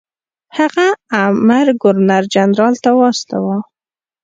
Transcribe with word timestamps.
هغه 0.57 0.87
امر 1.23 1.67
ګورنر 1.81 2.23
جنرال 2.33 2.75
ته 2.83 2.89
واستاوه. 2.99 3.57